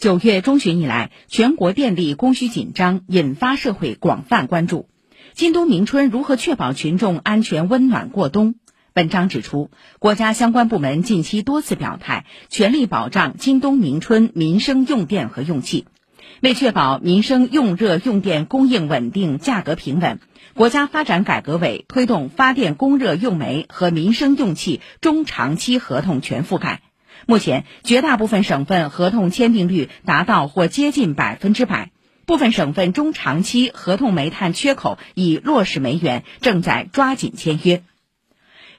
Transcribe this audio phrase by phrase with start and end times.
[0.00, 4.88] 九月中旬以来，全国电力供需紧张，引发社会广泛关注。
[5.34, 8.54] 今冬明春如何确保群众安全温暖过冬？
[8.94, 15.84] 文章指出，国家相关部门近期多次表态，全力保障今冬明春民生用电和用气。
[16.40, 20.18] 为确保民生用热用电供应稳定、价格平稳，
[20.54, 26.80] 国家发展改革委推动发电供热用煤和民生用气中长期合同全覆盖。
[27.26, 31.90] 目前，绝大部分省份合同签订率达到或接近百分之百，
[32.26, 37.82] 部分省份中长期合同煤炭缺口已落实煤源，正在抓紧签约。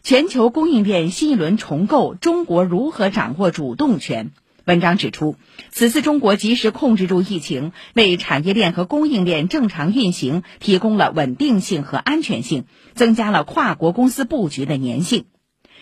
[0.04, 4.32] 全球供应链新一轮重构，中国如何掌握主动权？
[4.64, 5.38] 文章指出，
[5.72, 15.26] 此次中国及时控制住疫情，为产业链和供应链正常运行提供了稳定性和安全性，增加了跨国公司布局的粘性。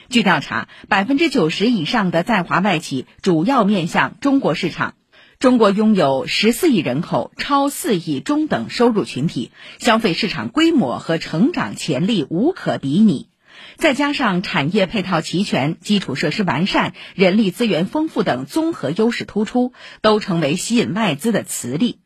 [0.09, 4.95] 据调查，百分之九十以上的在华外企主要面向中国市场。
[5.37, 13.29] 中国拥有十四亿人口，超四亿中等收入群体，消费市场规模和成长潜力无可比拟。
[13.75, 21.99] 再加上产业配套齐全、基础设施完善、人力资源丰富等综合优势突出，都成为吸引外资的磁力。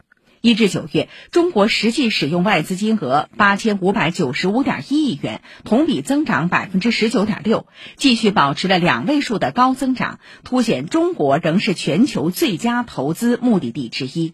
[0.45, 14.33] 一至九月，中国实际使用外资金额八千五百九十五点一亿元，同比增长百分之十九点六，继续保持了两位数的高增长，凸显中国仍是全球最佳投资目的地之一。